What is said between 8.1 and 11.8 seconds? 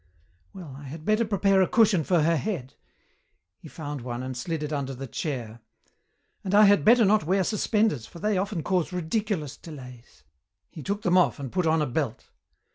they often cause ridiculous delays." He took them off and put